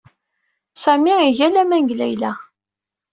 [0.83, 2.31] Sami iga laman deg Layla.